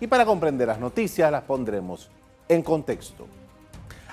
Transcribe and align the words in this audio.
Y 0.00 0.06
para 0.06 0.26
comprender 0.26 0.68
las 0.68 0.78
noticias 0.78 1.30
las 1.30 1.42
pondremos 1.42 2.10
en 2.48 2.62
contexto. 2.62 3.26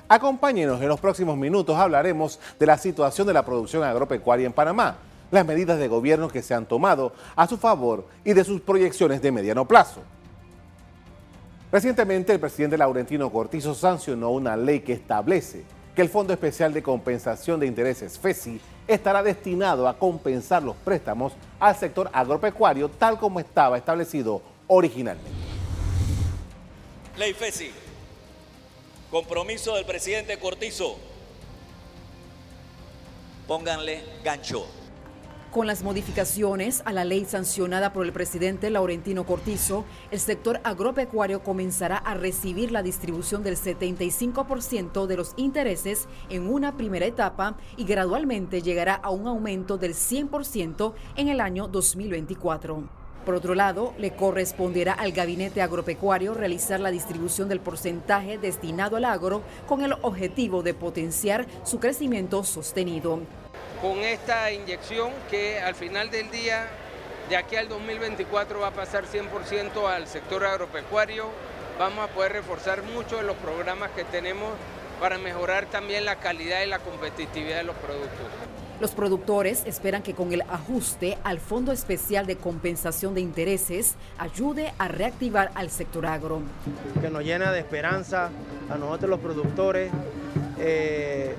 Acompáñenos 0.08 0.82
en 0.82 0.88
los 0.88 1.00
próximos 1.00 1.38
minutos, 1.38 1.78
hablaremos 1.78 2.40
de 2.60 2.66
la 2.66 2.78
situación 2.78 3.26
de 3.28 3.34
la 3.34 3.46
producción 3.46 3.84
agropecuaria 3.84 4.46
en 4.46 4.54
Panamá, 4.54 4.98
las 5.32 5.46
medidas 5.46 5.80
de 5.80 5.88
gobierno 5.88 6.28
que 6.30 6.42
se 6.42 6.54
han 6.54 6.66
tomado 6.66 7.14
a 7.36 7.48
su 7.48 7.58
favor 7.58 8.06
y 8.24 8.34
de 8.34 8.44
sus 8.44 8.62
proyecciones 8.62 9.22
de 9.22 9.32
mediano 9.32 9.68
plazo. 9.68 10.02
Recientemente 11.72 12.32
el 12.32 12.40
presidente 12.40 12.78
Laurentino 12.78 13.32
Cortizo 13.32 13.74
sancionó 13.74 14.30
una 14.30 14.56
ley 14.56 14.82
que 14.82 14.94
establece 14.94 15.64
que 15.96 16.04
el 16.04 16.10
Fondo 16.10 16.34
Especial 16.34 16.74
de 16.74 16.84
Compensación 16.84 17.60
de 17.60 17.66
Intereses 17.66 18.20
FESI 18.20 18.62
estará 18.88 19.24
destinado 19.24 19.88
a 19.88 19.98
compensar 19.98 20.62
los 20.62 20.76
préstamos 20.76 21.34
al 21.60 21.76
sector 21.76 22.10
agropecuario 22.14 22.90
tal 22.90 23.18
como 23.18 23.40
estaba 23.40 23.78
establecido 23.78 24.42
originalmente. 24.68 25.43
Ley 27.16 27.34
FESI 27.34 27.70
Compromiso 29.12 29.76
del 29.76 29.86
presidente 29.86 30.40
Cortizo. 30.40 30.98
Pónganle 33.48 34.02
gancho. 34.24 34.66
Con 35.52 35.68
las 35.68 35.84
modificaciones 35.84 36.82
a 36.86 36.92
la 36.92 37.06
ley 37.06 37.26
sancionada 37.26 37.94
por 37.94 38.08
el 38.08 38.14
presidente 38.14 38.72
Laurentino 38.72 39.28
Cortizo, 39.28 39.86
el 40.10 40.20
sector 40.20 40.60
agropecuario 40.64 41.44
comenzará 41.44 41.98
a 41.98 42.16
recibir 42.16 42.72
la 42.72 42.82
distribución 42.82 43.44
del 43.44 43.58
75% 43.58 45.06
de 45.06 45.16
los 45.16 45.34
intereses 45.38 46.08
en 46.30 46.52
una 46.52 46.76
primera 46.76 47.06
etapa 47.06 47.58
y 47.78 47.84
gradualmente 47.84 48.64
llegará 48.64 48.96
a 48.96 49.12
un 49.12 49.28
aumento 49.28 49.78
del 49.78 49.94
100% 49.94 50.94
en 51.16 51.28
el 51.28 51.40
año 51.40 51.68
2024. 51.68 53.03
Por 53.26 53.36
otro 53.36 53.56
lado, 53.56 53.94
le 53.98 54.12
corresponderá 54.12 54.94
al 54.94 55.14
gabinete 55.14 55.62
agropecuario 55.62 56.34
realizar 56.34 56.82
la 56.82 56.92
distribución 56.92 57.48
del 57.48 57.62
porcentaje 57.62 58.38
destinado 58.38 58.98
al 58.98 59.06
agro 59.06 59.44
con 59.66 59.82
el 59.82 59.94
objetivo 60.02 60.62
de 60.62 60.74
potenciar 60.74 61.46
su 61.64 61.80
crecimiento 61.80 62.44
sostenido. 62.44 63.20
Con 63.82 64.00
esta 64.00 64.52
inyección 64.52 65.12
que 65.30 65.60
al 65.60 65.76
final 65.76 66.10
del 66.12 66.30
día, 66.32 66.68
de 67.30 67.38
aquí 67.38 67.56
al 67.56 67.70
2024 67.70 68.60
va 68.60 68.68
a 68.68 68.72
pasar 68.72 69.06
100% 69.06 69.88
al 69.88 70.08
sector 70.08 70.44
agropecuario, 70.46 71.28
vamos 71.80 72.04
a 72.04 72.08
poder 72.14 72.34
reforzar 72.34 72.84
muchos 72.84 73.22
de 73.22 73.26
los 73.26 73.38
programas 73.38 73.92
que 73.92 74.04
tenemos 74.04 74.50
para 75.00 75.18
mejorar 75.18 75.66
también 75.68 76.04
la 76.04 76.18
calidad 76.18 76.62
y 76.62 76.68
la 76.68 76.80
competitividad 76.80 77.58
de 77.58 77.64
los 77.64 77.76
productos. 77.78 78.28
Los 78.80 78.92
productores 78.92 79.64
esperan 79.66 80.02
que 80.02 80.14
con 80.14 80.34
el 80.34 80.42
ajuste 80.42 81.18
al 81.24 81.40
Fondo 81.40 81.72
Especial 81.72 82.26
de 82.26 82.36
Compensación 82.36 83.14
de 83.14 83.22
Intereses 83.22 83.96
ayude 84.18 84.74
a 84.78 84.88
reactivar 84.88 85.52
al 85.56 85.70
sector 85.70 86.06
agro. 86.06 86.42
Que 87.00 87.10
nos 87.10 87.24
llena 87.24 87.52
de 87.52 87.60
esperanza 87.60 88.30
a 88.70 88.78
nosotros 88.78 89.10
los 89.10 89.20
productores 89.20 89.92
eh, 90.60 91.36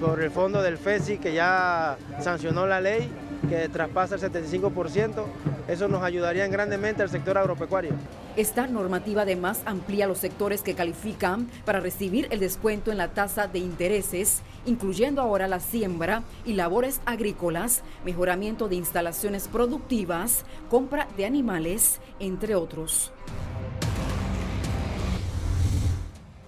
por 0.00 0.22
el 0.22 0.30
fondo 0.30 0.62
del 0.62 0.78
FESI 0.78 1.18
que 1.18 1.34
ya 1.34 1.98
sancionó 2.20 2.66
la 2.66 2.80
ley 2.80 3.10
que 3.48 3.68
traspasa 3.68 4.16
el 4.16 4.20
75%, 4.20 5.24
eso 5.68 5.88
nos 5.88 6.02
ayudaría 6.02 6.46
grandemente 6.48 7.02
al 7.02 7.10
sector 7.10 7.38
agropecuario. 7.38 7.92
Esta 8.38 8.68
normativa 8.68 9.22
además 9.22 9.62
amplía 9.66 10.06
los 10.06 10.18
sectores 10.18 10.62
que 10.62 10.74
califican 10.74 11.50
para 11.64 11.80
recibir 11.80 12.28
el 12.30 12.38
descuento 12.38 12.92
en 12.92 12.98
la 12.98 13.08
tasa 13.08 13.48
de 13.48 13.58
intereses, 13.58 14.42
incluyendo 14.64 15.20
ahora 15.20 15.48
la 15.48 15.58
siembra 15.58 16.22
y 16.46 16.52
labores 16.52 17.00
agrícolas, 17.04 17.82
mejoramiento 18.04 18.68
de 18.68 18.76
instalaciones 18.76 19.48
productivas, 19.48 20.44
compra 20.70 21.08
de 21.16 21.26
animales, 21.26 21.98
entre 22.20 22.54
otros. 22.54 23.10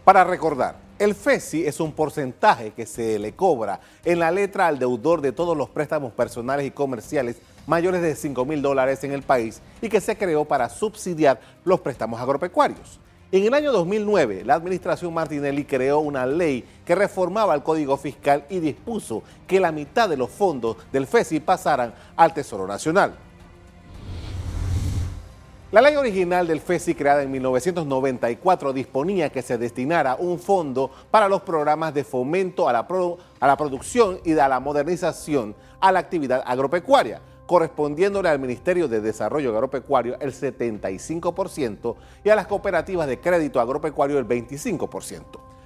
Para 0.05 0.23
recordar, 0.23 0.77
el 1.01 1.17
FESI 1.17 1.67
es 1.67 1.81
un 1.81 1.91
porcentaje 1.91 2.73
que 2.73 2.87
se 2.87 3.19
le 3.19 3.33
cobra 3.33 3.81
en 4.05 4.21
la 4.21 4.31
letra 4.31 4.69
al 4.69 4.79
deudor 4.79 5.23
de 5.23 5.33
todos 5.33 5.57
los 5.57 5.71
préstamos 5.71 6.13
personales 6.13 6.67
y 6.67 6.71
comerciales 6.71 7.39
mayores 7.67 8.03
de 8.03 8.15
5 8.15 8.45
mil 8.45 8.63
dólares 8.63 9.03
en 9.05 9.13
el 9.13 9.23
país 9.23 9.61
y 9.81 9.89
que 9.89 10.01
se 10.01 10.17
creó 10.17 10.45
para 10.45 10.69
subsidiar 10.69 11.41
los 11.65 11.81
préstamos 11.81 12.21
agropecuarios. 12.21 13.01
En 13.33 13.45
el 13.45 13.55
año 13.55 13.71
2009, 13.71 14.43
la 14.45 14.55
administración 14.55 15.15
Martinelli 15.15 15.65
creó 15.65 16.01
una 16.01 16.27
ley 16.27 16.65
que 16.85 16.97
reformaba 16.97 17.55
el 17.55 17.63
Código 17.63 17.97
Fiscal 17.97 18.45
y 18.51 18.59
dispuso 18.59 19.23
que 19.47 19.61
la 19.61 19.71
mitad 19.71 20.09
de 20.09 20.17
los 20.17 20.31
fondos 20.31 20.77
del 20.91 21.07
FESI 21.07 21.39
pasaran 21.39 21.95
al 22.17 22.35
Tesoro 22.35 22.67
Nacional. 22.67 23.15
La 25.71 25.81
ley 25.81 25.95
original 25.95 26.49
del 26.49 26.61
FESI 26.61 26.97
creada 26.97 27.23
en 27.23 27.31
1994 27.31 28.73
disponía 28.73 29.31
que 29.31 29.41
se 29.41 29.57
destinara 29.57 30.17
un 30.17 30.41
fondo 30.41 30.91
para 31.13 31.29
los 31.29 31.43
programas 31.43 31.95
de 31.95 32.03
fomento 32.03 32.69
a 32.69 32.73
la, 32.73 32.89
a 33.39 33.47
la 33.47 33.57
producción 33.57 34.19
y 34.25 34.37
a 34.37 34.49
la 34.49 34.59
modernización 34.59 35.55
a 35.79 35.93
la 35.93 36.01
actividad 36.01 36.43
agropecuaria, 36.45 37.21
correspondiéndole 37.51 38.29
al 38.29 38.39
Ministerio 38.39 38.87
de 38.87 39.01
Desarrollo 39.01 39.51
Agropecuario 39.51 40.17
el 40.21 40.33
75% 40.33 41.97
y 42.23 42.29
a 42.29 42.37
las 42.37 42.47
cooperativas 42.47 43.09
de 43.09 43.19
crédito 43.19 43.59
agropecuario 43.59 44.21
el 44.21 44.29
25%, 44.29 45.25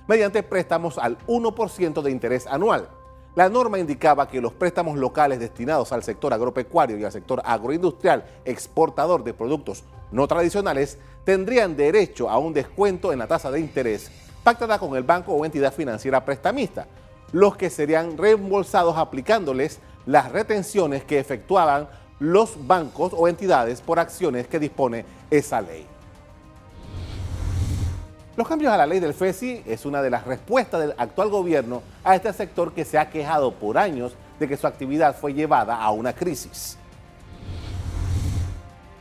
mediante 0.08 0.42
préstamos 0.42 0.96
al 0.96 1.18
1% 1.26 2.00
de 2.00 2.10
interés 2.10 2.46
anual. 2.46 2.88
La 3.34 3.50
norma 3.50 3.78
indicaba 3.78 4.26
que 4.28 4.40
los 4.40 4.54
préstamos 4.54 4.96
locales 4.96 5.40
destinados 5.40 5.92
al 5.92 6.02
sector 6.02 6.32
agropecuario 6.32 6.96
y 6.96 7.04
al 7.04 7.12
sector 7.12 7.42
agroindustrial 7.44 8.24
exportador 8.46 9.22
de 9.22 9.34
productos 9.34 9.84
no 10.10 10.26
tradicionales 10.26 10.96
tendrían 11.24 11.76
derecho 11.76 12.30
a 12.30 12.38
un 12.38 12.54
descuento 12.54 13.12
en 13.12 13.18
la 13.18 13.26
tasa 13.26 13.50
de 13.50 13.60
interés 13.60 14.10
pactada 14.42 14.78
con 14.78 14.96
el 14.96 15.02
banco 15.02 15.34
o 15.34 15.44
entidad 15.44 15.74
financiera 15.74 16.24
prestamista, 16.24 16.86
los 17.32 17.58
que 17.58 17.68
serían 17.68 18.16
reembolsados 18.16 18.96
aplicándoles 18.96 19.80
las 20.06 20.32
retenciones 20.32 21.04
que 21.04 21.18
efectuaban 21.18 21.88
los 22.18 22.66
bancos 22.66 23.12
o 23.16 23.28
entidades 23.28 23.80
por 23.80 23.98
acciones 23.98 24.46
que 24.46 24.58
dispone 24.58 25.04
esa 25.30 25.60
ley. 25.60 25.86
Los 28.36 28.48
cambios 28.48 28.72
a 28.72 28.76
la 28.76 28.86
ley 28.86 28.98
del 28.98 29.14
FESI 29.14 29.62
es 29.64 29.86
una 29.86 30.02
de 30.02 30.10
las 30.10 30.26
respuestas 30.26 30.80
del 30.80 30.94
actual 30.98 31.28
gobierno 31.28 31.82
a 32.02 32.16
este 32.16 32.32
sector 32.32 32.72
que 32.72 32.84
se 32.84 32.98
ha 32.98 33.08
quejado 33.08 33.52
por 33.52 33.78
años 33.78 34.14
de 34.40 34.48
que 34.48 34.56
su 34.56 34.66
actividad 34.66 35.16
fue 35.16 35.34
llevada 35.34 35.80
a 35.80 35.90
una 35.92 36.12
crisis. 36.12 36.76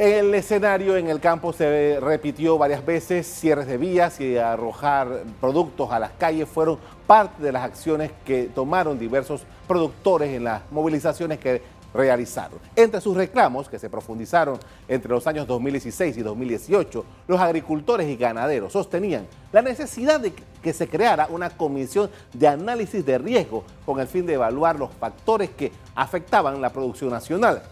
El 0.03 0.35
escenario 0.35 0.97
en 0.97 1.07
el 1.07 1.21
campo 1.21 1.53
se 1.53 1.97
repitió 2.01 2.57
varias 2.57 2.85
veces, 2.85 3.25
cierres 3.25 3.67
de 3.67 3.77
vías 3.77 4.19
y 4.19 4.35
arrojar 4.37 5.23
productos 5.39 5.93
a 5.93 5.99
las 5.99 6.11
calles 6.11 6.49
fueron 6.49 6.77
parte 7.07 7.41
de 7.41 7.53
las 7.53 7.63
acciones 7.63 8.11
que 8.25 8.49
tomaron 8.53 8.99
diversos 8.99 9.43
productores 9.65 10.35
en 10.35 10.43
las 10.43 10.61
movilizaciones 10.71 11.39
que 11.39 11.61
realizaron. 11.93 12.59
Entre 12.75 12.99
sus 12.99 13.15
reclamos, 13.15 13.69
que 13.69 13.79
se 13.79 13.89
profundizaron 13.89 14.59
entre 14.89 15.09
los 15.09 15.25
años 15.25 15.47
2016 15.47 16.17
y 16.17 16.21
2018, 16.21 17.05
los 17.29 17.39
agricultores 17.39 18.09
y 18.09 18.17
ganaderos 18.17 18.73
sostenían 18.73 19.25
la 19.53 19.61
necesidad 19.61 20.19
de 20.19 20.33
que 20.33 20.73
se 20.73 20.89
creara 20.89 21.27
una 21.29 21.49
comisión 21.49 22.09
de 22.33 22.49
análisis 22.49 23.05
de 23.05 23.19
riesgo 23.19 23.63
con 23.85 24.01
el 24.01 24.07
fin 24.07 24.25
de 24.25 24.33
evaluar 24.33 24.77
los 24.77 24.91
factores 24.95 25.51
que 25.51 25.71
afectaban 25.95 26.59
la 26.59 26.73
producción 26.73 27.09
nacional. 27.09 27.63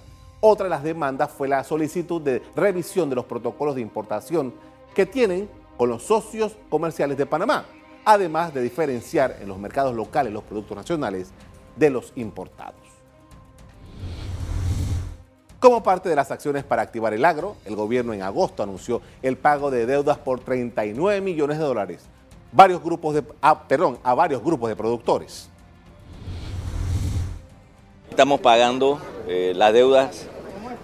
Otra 0.42 0.64
de 0.64 0.72
las 0.72 0.84
demandas 0.84 1.30
fue 1.32 1.48
la 1.48 1.64
solicitud 1.64 2.20
de 2.20 2.42
revisión 2.56 3.10
de 3.10 3.16
los 3.16 3.26
protocolos 3.26 3.76
de 3.76 3.82
importación 3.82 4.54
que 4.96 5.06
tienen 5.06 5.48
con 5.78 5.88
los 5.90 6.04
socios 6.04 6.58
comerciales 6.70 7.16
de 7.18 7.28
Panamá, 7.28 7.66
además 8.04 8.54
de 8.54 8.62
diferenciar 8.62 9.38
en 9.40 9.48
los 9.48 9.60
mercados 9.60 9.96
locales 9.96 10.34
los 10.34 10.44
productos 10.44 10.76
nacionales 10.76 11.32
de 11.76 11.92
los 11.92 12.12
importados. 12.16 12.82
Como 15.60 15.84
parte 15.84 16.10
de 16.10 16.16
las 16.16 16.32
acciones 16.32 16.64
para 16.64 16.82
activar 16.82 17.14
el 17.14 17.24
agro, 17.24 17.56
el 17.66 17.76
gobierno 17.76 18.14
en 18.14 18.24
agosto 18.24 18.64
anunció 18.64 19.02
el 19.22 19.38
pago 19.38 19.70
de 19.70 19.86
deudas 19.86 20.18
por 20.18 20.40
39 20.40 21.22
millones 21.22 21.60
de 21.60 21.64
dólares 21.64 22.10
varios 22.52 22.84
grupos 22.84 23.16
de, 23.16 23.24
a, 23.42 23.68
perdón, 23.68 23.98
a 24.04 24.14
varios 24.14 24.44
grupos 24.44 24.70
de 24.70 24.76
productores. 24.76 25.50
Estamos 28.10 28.42
pagando 28.42 29.00
eh, 29.28 29.54
las 29.56 29.72
deudas 29.72 30.28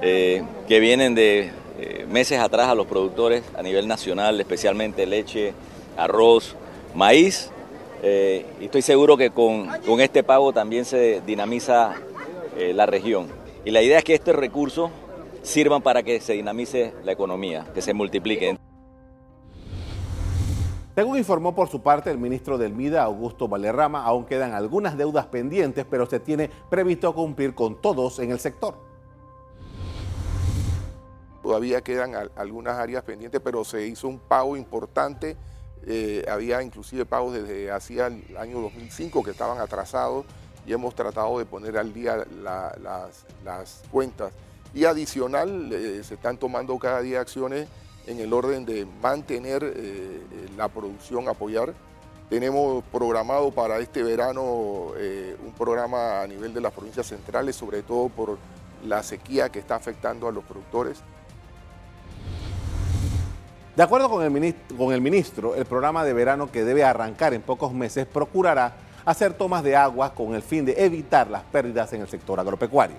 eh, 0.02 0.44
que 0.68 0.80
vienen 0.80 1.16
de 1.16 1.52
eh, 1.80 2.06
meses 2.10 2.40
atrás 2.40 2.68
a 2.68 2.76
los 2.76 2.88
productores 2.88 3.44
a 3.58 3.64
nivel 3.64 3.88
nacional, 3.88 4.40
especialmente 4.40 5.06
leche, 5.06 5.54
arroz, 5.98 6.56
maíz. 6.94 7.52
Eh, 8.04 8.46
y 8.62 8.66
estoy 8.66 8.84
seguro 8.84 9.18
que 9.18 9.32
con, 9.32 9.68
con 9.86 10.00
este 10.02 10.24
pago 10.24 10.54
también 10.54 10.86
se 10.86 11.22
dinamiza 11.26 11.96
la 12.58 12.88
región. 12.88 13.28
Y 13.66 13.70
la 13.70 13.84
idea 13.84 14.00
es 14.00 14.04
que 14.04 14.16
estos 14.16 14.36
recursos 14.36 14.90
sirvan 15.44 15.84
para 15.84 16.02
que 16.02 16.20
se 16.20 16.34
dinamice 16.34 16.92
la 17.04 17.12
economía, 17.12 17.68
que 17.76 17.84
se 17.84 17.94
multiplique. 17.94 18.58
Según 20.96 21.20
informó 21.20 21.54
por 21.54 21.70
su 21.70 21.84
parte 21.84 22.10
el 22.10 22.18
ministro 22.18 22.58
del 22.58 22.74
MIDA, 22.74 23.04
Augusto 23.04 23.48
Valerrama, 23.48 24.04
aún 24.04 24.26
quedan 24.26 24.54
algunas 24.54 24.98
deudas 24.98 25.28
pendientes, 25.28 25.86
pero 25.88 26.08
se 26.08 26.20
tiene 26.20 26.50
previsto 26.72 27.14
cumplir 27.14 27.54
con 27.54 27.80
todos 27.80 28.18
en 28.18 28.32
el 28.32 28.40
sector. 28.40 28.87
Todavía 31.48 31.80
quedan 31.80 32.14
algunas 32.36 32.78
áreas 32.78 33.06
pendientes, 33.06 33.40
pero 33.42 33.64
se 33.64 33.88
hizo 33.88 34.10
un 34.10 34.20
pago 34.20 34.58
importante. 34.58 35.38
Eh, 35.86 36.26
había 36.30 36.62
inclusive 36.62 37.06
pagos 37.06 37.36
desde 37.36 37.72
hacía 37.72 38.08
el 38.08 38.36
año 38.36 38.60
2005 38.60 39.24
que 39.24 39.32
estaban 39.32 39.58
atrasados 39.62 40.26
y 40.66 40.74
hemos 40.74 40.94
tratado 40.94 41.40
de 41.40 41.46
poner 41.46 41.78
al 41.78 41.94
día 41.94 42.28
las, 42.44 43.84
cuentas. 43.90 44.34
Y 44.74 44.84
adicional, 44.84 45.72
eh, 45.72 46.04
se 46.04 46.16
están 46.16 46.36
tomando 46.36 46.78
cada 46.80 47.00
día 47.00 47.22
acciones 47.22 47.70
en 48.08 48.20
el 48.20 48.34
orden 48.34 48.66
de 48.66 48.86
mantener 49.02 49.64
eh, 49.64 50.20
la 50.58 50.68
producción, 50.68 51.30
apoyar. 51.30 51.74
Tenemos 52.30 52.84
programado 52.92 53.52
para 53.52 53.80
este 53.80 54.04
verano 54.04 54.44
un 54.44 55.54
programa 55.58 56.24
a 56.24 56.28
nivel 56.28 56.54
de 56.54 56.60
las 56.60 56.74
provincias 56.74 57.08
centrales, 57.08 57.56
sobre 57.56 57.84
todo 57.84 58.10
por 58.10 58.38
la 58.86 59.02
sequía 59.02 59.48
que 59.48 59.60
está 59.60 59.76
afectando 59.76 60.28
a 60.28 60.34
los 60.34 60.44
productores. 60.44 61.02
De 63.78 63.84
acuerdo 63.84 64.10
con 64.10 64.24
el, 64.24 64.32
ministro, 65.02 65.54
el 65.54 65.66
programa 65.66 66.04
de 66.04 66.12
verano 66.12 66.52
que 66.52 66.64
debe 66.64 66.84
arrancar 66.84 67.36
en 67.36 67.44
pocos 67.44 67.72
meses 67.74 68.08
procurará 68.08 68.74
hacer 69.06 69.34
tomas 69.34 69.64
de 69.64 69.76
agua 69.76 70.16
con 70.16 70.34
el 70.34 70.42
fin 70.42 70.66
de 70.66 70.74
evitar 70.84 71.30
las 71.30 71.44
pérdidas 71.44 71.94
en 71.94 72.02
el 72.02 72.08
sector 72.08 72.40
agropecuario. 72.40 72.98